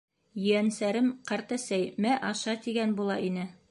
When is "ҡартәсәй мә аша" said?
1.33-2.61